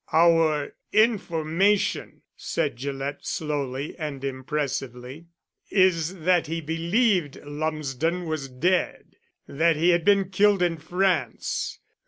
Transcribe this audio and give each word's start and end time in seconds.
"Our 0.11 0.73
information," 0.91 2.23
said 2.35 2.75
Gillett 2.75 3.19
slowly 3.23 3.95
and 3.99 4.23
impressively, 4.23 5.27
"is 5.69 6.15
that 6.21 6.47
he 6.47 6.59
believed 6.59 7.35
Lumsden 7.45 8.25
was 8.25 8.49
dead 8.49 9.17
that 9.47 9.75
he 9.75 9.89
had 9.89 10.03
been 10.03 10.31
killed 10.31 10.63
in 10.63 10.77
France. 10.77 11.77